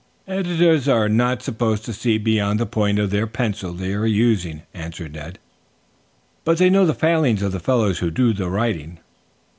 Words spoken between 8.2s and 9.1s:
the writing."